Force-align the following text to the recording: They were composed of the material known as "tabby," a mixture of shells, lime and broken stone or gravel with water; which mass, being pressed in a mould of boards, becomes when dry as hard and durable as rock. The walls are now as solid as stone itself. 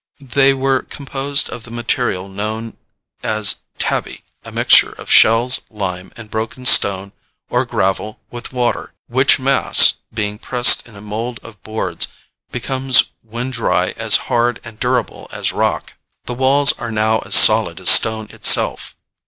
They 0.33 0.51
were 0.55 0.81
composed 0.81 1.47
of 1.51 1.61
the 1.63 1.69
material 1.69 2.27
known 2.27 2.75
as 3.21 3.57
"tabby," 3.77 4.23
a 4.43 4.51
mixture 4.51 4.93
of 4.93 5.11
shells, 5.11 5.61
lime 5.69 6.11
and 6.15 6.31
broken 6.31 6.65
stone 6.65 7.11
or 7.51 7.65
gravel 7.65 8.19
with 8.31 8.51
water; 8.51 8.95
which 9.05 9.37
mass, 9.37 9.93
being 10.11 10.39
pressed 10.39 10.87
in 10.87 10.95
a 10.95 11.01
mould 11.01 11.39
of 11.43 11.61
boards, 11.61 12.07
becomes 12.49 13.11
when 13.21 13.51
dry 13.51 13.91
as 13.91 14.15
hard 14.25 14.59
and 14.63 14.79
durable 14.79 15.27
as 15.31 15.51
rock. 15.53 15.93
The 16.25 16.33
walls 16.33 16.71
are 16.79 16.91
now 16.91 17.19
as 17.19 17.35
solid 17.35 17.79
as 17.79 17.91
stone 17.91 18.25
itself. 18.31 18.95